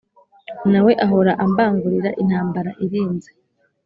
nawe 0.71 0.91
ahora 1.05 1.31
ambangurira 1.43 2.09
intambara 2.21 2.71
irinze. 2.85 3.29